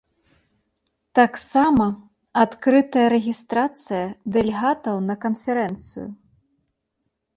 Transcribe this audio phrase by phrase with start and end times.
[1.17, 1.85] Таксама
[2.43, 4.03] адкрытая рэгістрацыя
[4.39, 6.07] дэлегатаў на канферэнцыю.